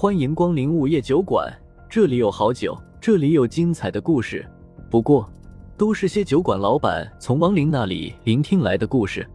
[0.00, 1.54] 欢迎光临午夜酒馆，
[1.86, 4.50] 这里有好酒，这里有精彩的故事。
[4.90, 5.30] 不过，
[5.76, 9.28] 都是些酒馆老板从亡灵那里聆听来的故事。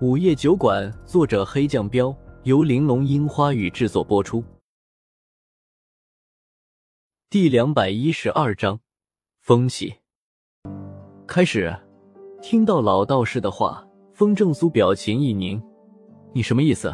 [0.00, 4.42] 午夜酒馆，作者黑酱标，由玲珑樱花雨制作播出。
[7.28, 8.80] 第两百一十二章，
[9.42, 9.96] 风起。
[11.26, 11.78] 开始，
[12.40, 15.62] 听到老道士的话，风正苏表情一凝
[16.32, 16.90] ：“你什么意思？”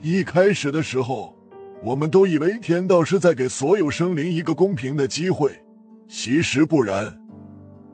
[0.00, 1.33] 一开始的时候，
[1.84, 5.52] 我们都以为天道是在给所有生灵一个公平的机会，
[6.08, 7.14] 其实不然。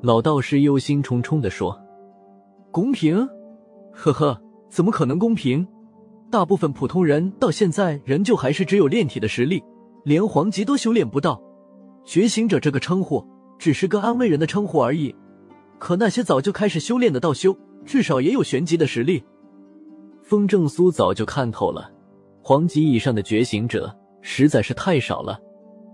[0.01, 1.77] 老道士忧心忡忡的说
[2.71, 3.29] ：“公平？
[3.93, 5.67] 呵呵，怎么可能公平？
[6.31, 9.61] 大部分普通人到现在仍旧还是只有炼体的实力，
[10.05, 11.43] 连黄级都修炼不到。
[12.05, 13.27] 觉醒者这个称呼
[13.59, 15.13] 只是个安慰人的称呼而已。
[15.81, 19.25] 可那些早就开始修炼的道修，至少也有玄级的实力。”
[20.23, 21.91] 风正苏早就看透了。
[22.51, 25.39] 黄级以上的觉醒者实在是太少了，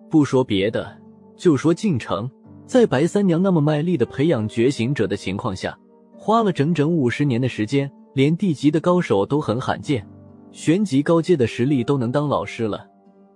[0.09, 0.91] 不说别的，
[1.37, 2.31] 就说晋城，
[2.65, 5.79] 在白三娘那么卖力的培养觉醒者的情况下，
[6.17, 10.09] 花了整整五十年的时间，连地级的高手都很罕见，
[10.51, 12.89] 玄级高阶的实力都能当老师了，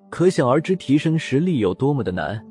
[0.09, 2.43] 可想而知提升实力有多么的难。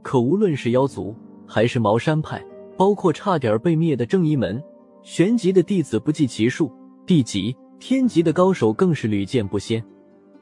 [0.00, 1.14] 可无论是妖族
[1.46, 2.42] 还是茅山派，
[2.74, 4.64] 包括差点被灭的正一门，
[5.02, 6.72] 玄级的弟子不计其数，
[7.04, 7.54] 地级。
[7.80, 9.82] 天级的高手更是屡见不鲜，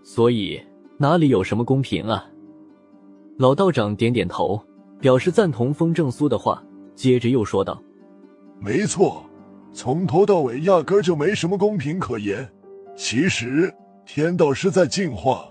[0.02, 0.60] 所以
[0.98, 2.28] 哪里有什么公平啊？
[3.38, 4.60] 老道长点点头，
[5.00, 6.60] 表示赞同风正苏的话，
[6.96, 7.80] 接着又说道
[8.58, 9.24] ：“没错，
[9.72, 12.46] 从头到尾压根就没什么公平可言。
[12.96, 13.72] 其实
[14.04, 15.48] 天道是在进化。”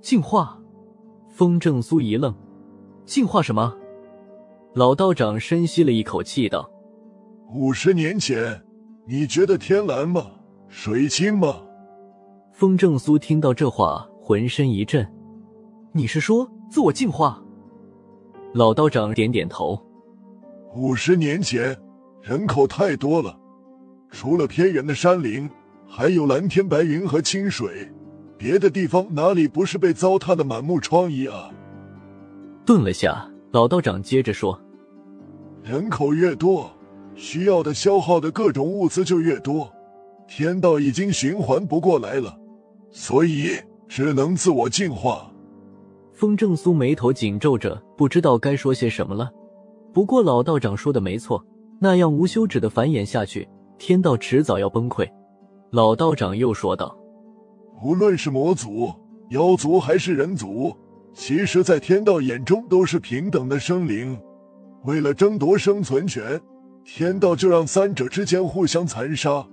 [0.00, 0.56] 进化？
[1.28, 2.32] 风正苏一愣，
[3.04, 3.76] 进化什么？
[4.74, 6.70] 老道长深吸了一口气道
[7.52, 8.62] ：“五十年前，
[9.08, 10.24] 你觉得天蓝吗？”
[10.76, 11.54] 水清吗？
[12.52, 15.08] 风正苏听到这话，浑身一震。
[15.92, 17.40] 你是说自我净化？
[18.54, 19.80] 老道长点点头。
[20.74, 21.74] 五十年前，
[22.20, 23.38] 人口太多了，
[24.10, 25.48] 除了偏远的山林，
[25.86, 27.88] 还有蓝天白云和清水，
[28.36, 31.50] 别的地方哪里不是被糟蹋的满目疮痍啊？
[32.66, 34.60] 顿了下，老道长接着说
[35.62, 36.68] ：“人口越多，
[37.14, 39.70] 需要的消耗的各种物资就越多。”
[40.26, 42.36] 天道已经循环不过来了，
[42.90, 43.50] 所以
[43.88, 45.30] 只能自我净化。
[46.12, 49.30] 风正苏眉头紧皱着，不知道该说些什么了。
[49.92, 51.44] 不过老道长说的没错，
[51.80, 53.48] 那样无休止的繁衍下去，
[53.78, 55.08] 天道迟早要崩溃。
[55.70, 56.96] 老道长又说道
[57.82, 58.92] ：“无论是魔族、
[59.30, 60.74] 妖族还是人族，
[61.12, 64.18] 其实，在天道眼中都是平等的生灵。
[64.84, 66.40] 为了争夺生存权，
[66.84, 69.44] 天道就让三者之间互相残杀。”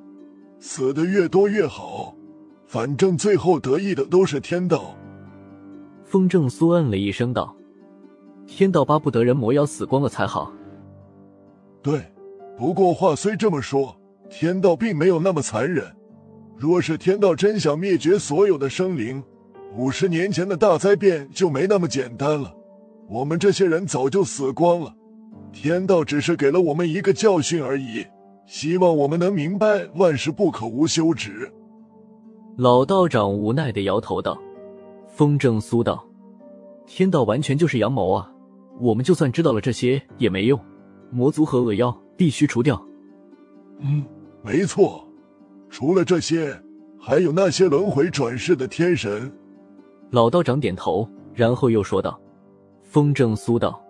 [0.63, 2.15] 死的越多越好，
[2.67, 4.95] 反正最后得意的都是天道。
[6.05, 7.55] 风正苏嗯了一声道
[8.45, 10.53] ：“天道巴不得人魔妖死光了才好。”
[11.81, 11.99] 对，
[12.55, 13.99] 不过话虽这么说，
[14.29, 15.83] 天道并没有那么残忍。
[16.55, 19.23] 若是天道真想灭绝所有的生灵，
[19.75, 22.55] 五十年前的大灾变就没那么简单了。
[23.09, 24.93] 我们这些人早就死光了，
[25.51, 28.05] 天道只是给了我们一个教训而已。
[28.51, 31.49] 希望我们能明白，万事不可无休止。
[32.57, 34.37] 老道长无奈的摇头道
[35.07, 36.05] ：“风正苏道，
[36.85, 38.29] 天道完全就是阳谋啊！
[38.77, 40.59] 我们就算知道了这些也没用，
[41.11, 42.85] 魔族和恶妖必须除掉。”
[43.79, 44.03] 嗯，
[44.43, 45.01] 没错。
[45.69, 46.53] 除了这些，
[46.99, 49.31] 还有那些轮回转世的天神。
[50.09, 52.19] 老道长点头，然后又说道
[52.83, 53.81] ：“风正苏道，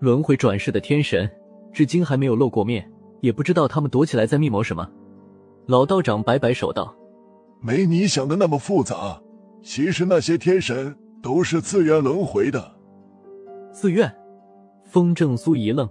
[0.00, 1.30] 轮回转世的天神，
[1.72, 2.84] 至今还没有露过面。”
[3.22, 4.86] 也不知道他们躲起来在密谋什么。
[5.66, 6.92] 老道长摆摆手道
[7.62, 9.18] ：“没你想的那么复杂。
[9.62, 12.72] 其实那些天神都是自愿轮回的。”
[13.72, 14.12] 自愿？
[14.84, 15.88] 风正苏一愣，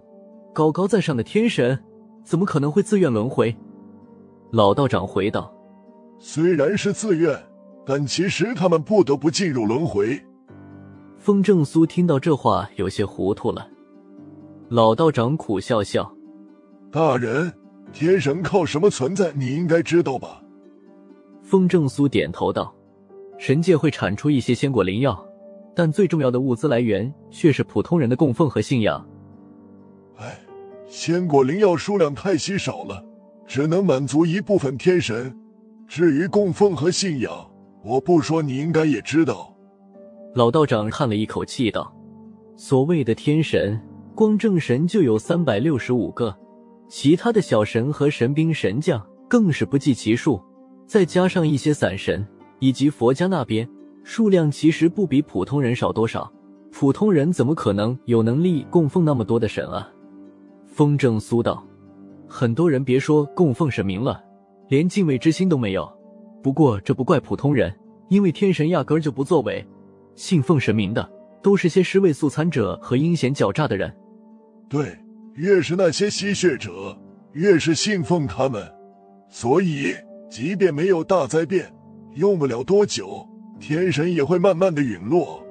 [0.54, 1.82] 高高在上的天神
[2.22, 3.56] 怎么可能会自愿轮回？
[4.52, 5.52] 老道长回道
[6.20, 7.42] ：“虽然是自愿，
[7.86, 10.22] 但其实他们不得不进入轮回。”
[11.18, 13.66] 风正苏听到这话有些糊涂了。
[14.68, 16.14] 老道长苦笑笑。
[16.92, 17.50] 大人，
[17.94, 19.32] 天神靠什么存在？
[19.34, 20.44] 你应该知道吧？
[21.42, 22.76] 风正苏点头道
[23.40, 25.18] ：“神界会产出一些仙果灵药，
[25.74, 29.08] 但最重要的物资来源却是普通人的供奉和信仰。”
[30.20, 30.38] 哎，
[30.86, 33.02] 仙果灵药数量太稀少了，
[33.48, 35.34] 只能满足一部分天神。
[35.88, 37.50] 至于供奉和信仰，
[37.86, 39.56] 我不说，你应该也知道。
[40.36, 41.96] 老道长叹了一口气道
[42.58, 43.80] ：“所谓的天神，
[44.14, 46.36] 光正神就有三百六十五个。”
[46.92, 50.44] 其他的小神和神兵神将更是不计其数，
[50.86, 52.28] 再加上一些散神
[52.60, 53.66] 以及佛家那边
[54.04, 56.30] 数量其实不比普通人少多少。
[56.70, 59.90] 普通人怎么可能有能力供奉那么多的神啊？
[60.68, 61.66] 风正苏道，
[62.28, 64.22] 很多人别说供奉神明了，
[64.68, 65.90] 连敬畏之心都没有。
[66.44, 67.74] 不过这不怪普通人，
[68.10, 69.66] 因为天神压根就不作为。
[70.16, 71.10] 信奉神明的
[71.42, 73.96] 都是些尸位素餐者和阴险狡诈的人。
[74.68, 74.94] 对，
[75.34, 76.98] 越是那些吸血者，
[77.34, 78.70] 越是信奉他们。
[79.30, 79.96] 所以，
[80.30, 81.74] 即便没有大灾变，
[82.16, 83.28] 用不了多久，
[83.60, 85.42] 天神也会慢慢的陨落。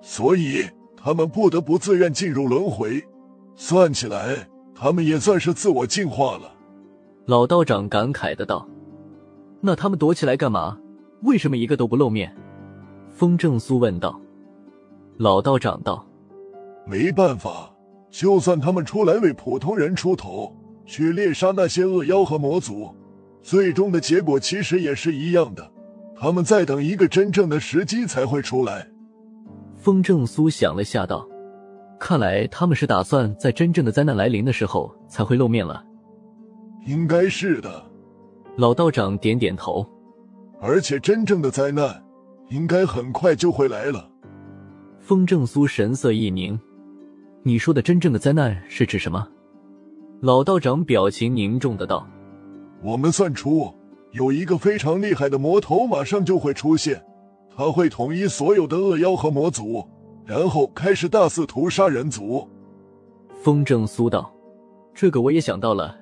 [0.00, 0.64] 所以，
[0.96, 3.02] 他们不得不自愿进入轮回。
[3.54, 6.52] 算起来，他们也算是自我进化了。
[7.26, 8.66] 老道长感慨的道
[9.60, 10.78] ：“那他们躲起来干嘛？
[11.22, 12.34] 为什么一个都不露面？”
[13.10, 14.20] 风正苏问道。
[15.18, 16.06] 老道长道
[16.86, 17.74] ：“没办法，
[18.16, 20.50] 就算他们出来为普通人出头，
[20.86, 22.88] 去猎杀那些恶妖和魔族，
[23.42, 25.70] 最终的结果其实也是一样的。
[26.18, 28.88] 他们在等一个真正的时机才会出来。”
[29.76, 31.28] 风正苏想了下道
[32.00, 35.84] ：“看来他们是打算在真正的灾难来临的时候才会露面了。
[36.88, 37.84] ”“应该是的。”
[38.56, 39.86] 老道长点点头。
[40.58, 42.02] “而且真正的灾难。”
[42.48, 44.08] 应该很快就会来了。
[45.00, 46.58] 风正苏神色一凝
[47.46, 49.24] ：“你说的真正的灾难是指什么？”
[50.20, 52.04] 老道长表情凝重的道
[52.82, 53.72] ：“我们算出
[54.10, 57.00] 有一个非常厉害的魔头马上就会出现，
[57.56, 59.86] 他会统一所有的恶妖和魔族，
[60.24, 62.44] 然后开始大肆屠杀人族。”
[63.44, 64.34] 风正苏道
[64.92, 65.96] ：“这个我也想到了。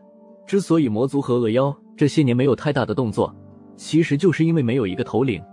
[0.46, 3.30] 之所以魔族和恶妖这些年没有太大的动作，
[3.76, 5.44] 其实就是因为没有一个头领。”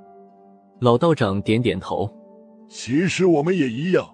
[0.79, 2.09] 老道长点点头。
[2.69, 4.07] 其实我们也一样，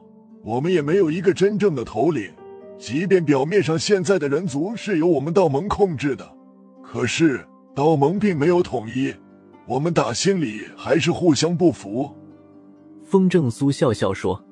[0.44, 2.31] 我们也没有一个真正的头领。
[2.78, 6.30] 即便表面上现在的人族是由我们道盟控制的，
[6.84, 7.44] 可是
[7.74, 9.13] 道盟并没有统一，
[9.66, 12.16] 我们打心里还是互相不服。
[13.04, 14.45] 风正苏笑笑说：“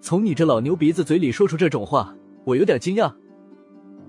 [0.00, 3.12] 从你这老牛鼻子嘴里说出这种话，我有点惊讶。”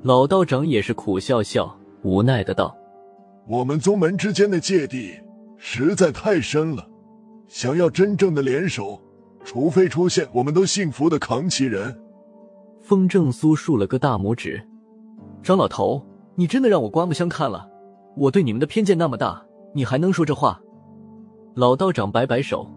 [0.03, 2.73] 老道长也是苦笑笑，无奈的道
[3.45, 5.13] ：“我们宗门之间的芥蒂
[5.57, 6.87] 实在太深了。”
[7.49, 8.99] 想要真正的联手，
[9.43, 11.95] 除非出现我们都信服的扛旗人。
[12.81, 14.61] 风正苏竖了个大拇指
[15.43, 16.05] ：“张老头，
[16.35, 17.67] 你真的让我刮目相看了。
[18.15, 20.61] 我对你们的偏见那么大，你还能说这话？”
[21.55, 22.67] 老道长摆摆手：“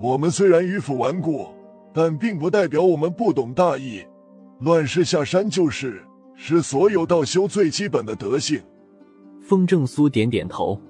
[0.00, 1.46] 我们虽然迂腐顽固，
[1.92, 4.04] 但并不代表我们不懂大义。
[4.60, 6.02] 乱世下山就是，
[6.34, 8.60] 是所有道修最基本的德性。”
[9.40, 10.80] 风正苏点点头：“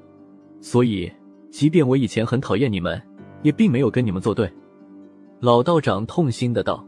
[0.60, 1.12] 所以，
[1.50, 3.00] 即便我以前很讨厌你们。”
[3.40, 4.52] 也并没有跟你们作对，
[5.40, 6.84] 老道长痛心的道：“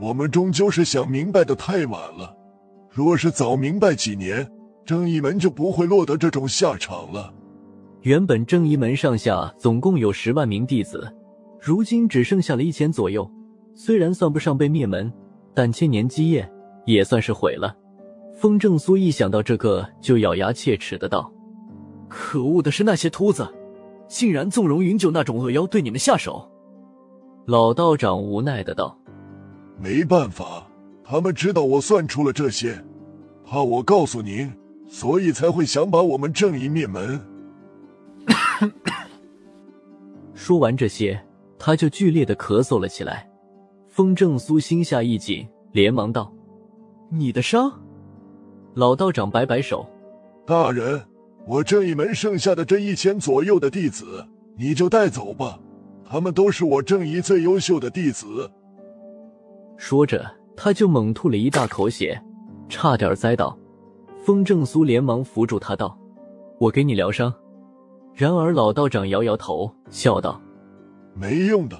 [0.00, 2.36] 我们终究是想明白的太晚了。
[2.90, 4.46] 若是早明白几年，
[4.84, 7.32] 正义门就不会落得这种下场了。
[8.02, 11.10] 原本正义门上下总共有十万名弟子，
[11.58, 13.28] 如今只剩下了一千左右。
[13.74, 15.10] 虽然算不上被灭门，
[15.54, 16.46] 但千年基业
[16.84, 17.74] 也算是毁了。”
[18.36, 21.32] 风正苏一想到这个，就咬牙切齿的道
[22.10, 23.48] ：“可恶的是那些秃子！”
[24.06, 26.46] 竟然纵容云九那种恶妖对你们下手，
[27.46, 28.98] 老道长无奈的道
[29.78, 30.66] ：“没办法，
[31.04, 32.84] 他们知道我算出了这些，
[33.44, 34.52] 怕我告诉您，
[34.88, 37.20] 所以才会想把我们正义灭门。
[40.34, 41.24] ”说完这些，
[41.56, 43.30] 他就剧烈的咳嗽了起来。
[43.86, 46.32] 风正苏心下一紧，连忙道
[47.08, 47.72] ：“你的伤？”
[48.74, 49.88] 老道长摆摆手
[50.44, 51.00] ：“大人。”
[51.46, 54.26] 我正义门剩下的这一千左右的弟子，
[54.58, 55.60] 你就带走吧，
[56.08, 58.50] 他们都是我正义最优秀的弟子。
[59.76, 60.24] 说着，
[60.56, 62.20] 他就猛吐了一大口血，
[62.68, 63.56] 差点栽倒。
[64.24, 65.96] 风正苏连忙扶住他，道
[66.58, 67.32] ：“我给你疗伤。”
[68.14, 70.40] 然而老道长摇摇头，笑道
[71.14, 71.76] ：“没用的，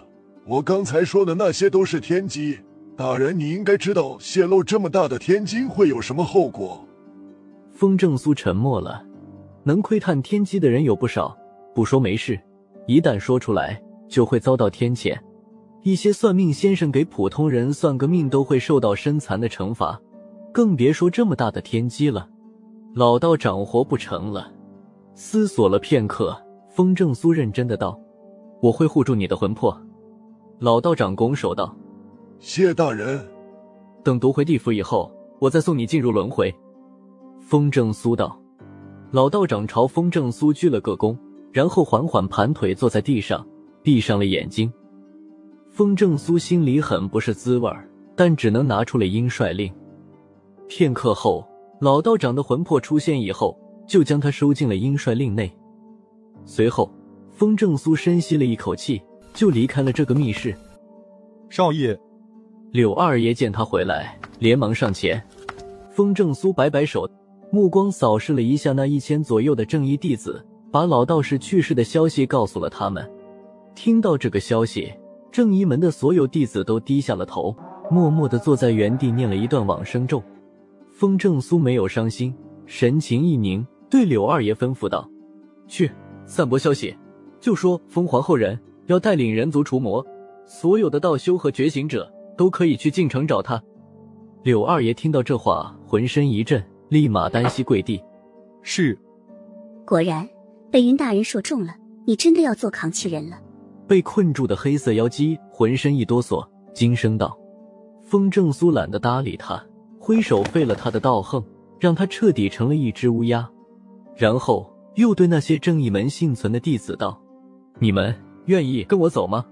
[0.47, 2.59] 我刚才说的那些都是天机。
[2.97, 6.87] 大人，你应该知道泄露这么大的天机会有什么后果。”
[7.73, 9.03] 风正苏沉默了。
[9.65, 11.37] 能窥探天机的人有不少，
[11.75, 12.39] 不说没事，
[12.87, 15.19] 一旦说出来就会遭到天谴。
[15.83, 20.01] 一些算命先生给普通人算个命都会受到身残的惩罚，
[20.53, 22.29] 更别说这么大的天机了。
[22.95, 24.51] 老道长活不成了，
[25.15, 26.37] 思索了片刻，
[26.71, 27.99] 风正苏认真的道
[28.61, 29.81] ：“我会护住你的魂魄。”
[30.59, 31.77] 老道长拱手道
[32.41, 33.21] ：“谢大人。
[34.03, 36.53] 等夺回地府以后，我再送你进入轮回。”
[37.41, 38.41] 风正苏道。
[39.13, 41.17] 老道长朝风正苏鞠了个躬，
[41.53, 43.47] 然后缓缓盘腿坐在地上，
[43.87, 44.69] 闭上了眼睛。
[45.71, 49.73] 风正苏心里很不是滋味儿但只能拿出了阴帅令。
[50.67, 51.47] 片刻后，
[51.81, 55.49] 老道长的魂魄出现以后，就将他收进了阴帅令内。
[56.45, 56.93] 随后，
[57.31, 59.01] 风正苏深吸了一口气，
[59.33, 60.53] 就离开了这个密室。
[61.49, 61.97] 少爷，
[62.73, 65.23] 柳二爷见他回来，连忙上前。
[65.93, 67.09] 风正苏摆摆手，
[67.53, 73.09] 目光扫视了一下那一千左右的正义弟子，把老道士去世的消息告诉了他们。
[73.77, 74.91] 听到这个消息，
[75.31, 77.55] 正一门的所有弟子都低下了头，
[77.91, 80.21] 默默的坐在原地念了一段往生咒。
[80.91, 85.09] 风正苏没有伤心，神情一凝，对柳二爷吩咐道
[85.69, 85.91] ：“去
[86.25, 86.97] 散播消息，
[87.39, 90.05] 就说风皇后人要带领人族除魔，
[90.47, 93.63] 所有的道修和觉醒者都可以去进城找他。”
[94.43, 98.03] 柳二爷听到这话，浑身一震，立马单膝跪地
[98.63, 98.99] ：“是。”
[99.85, 100.27] 果然，
[100.71, 101.75] 被云大人说中了，
[102.07, 103.39] 你真的要做扛旗人了。
[103.87, 107.39] 被困住的黑色妖姬浑身一哆嗦，惊声道
[108.03, 109.65] ：“风正苏懒得搭理他，
[109.99, 111.43] 挥手废了他的道行，
[111.79, 113.49] 让他彻底成了一只乌鸦。
[114.17, 117.21] 然后又对那些正义门幸存的弟子道
[117.79, 118.15] ：‘你们
[118.47, 119.47] 愿意跟我走吗？’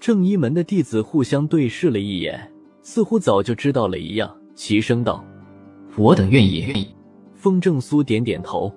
[0.00, 2.50] 正一门的弟子互相对视了一眼，
[2.82, 5.22] 似乎早就知道了一样，齐声道
[5.98, 6.94] ：‘我等愿意。’愿意。
[7.34, 8.72] 风正苏点点头：‘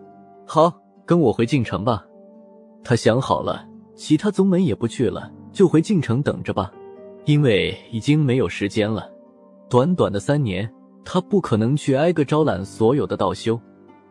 [0.45, 0.74] 好，
[1.05, 2.05] 跟我回晋城吧。’
[2.83, 3.65] 他想好了。”
[4.01, 6.74] 其他宗门也不去了，就回晋城等着吧，
[7.25, 9.08] 因为已经没有时间了。
[9.70, 10.67] 短短的三年，
[11.05, 13.62] 他不可能去挨个招揽所有的道修。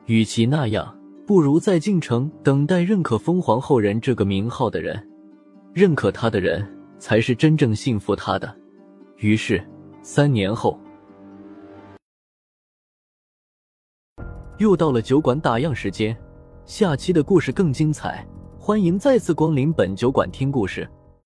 [0.07, 5.11] 与其那样，不如在晋城等待认可风皇后人这个名号的人。
[5.75, 6.65] 认可他的人，
[7.01, 8.57] 才是真正信服他的。
[9.17, 9.61] 于是，
[10.03, 10.79] 三年后，
[14.59, 16.17] 又到了酒馆打烊时间。
[16.65, 18.25] 下期的故事更精彩。
[18.63, 20.87] 欢迎再次光临本酒馆听故事。